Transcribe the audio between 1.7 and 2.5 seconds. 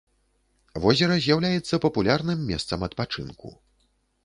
папулярным